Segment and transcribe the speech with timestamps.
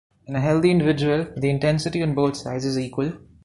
[0.25, 3.19] In a healthy individual the intensity on both sides is equal.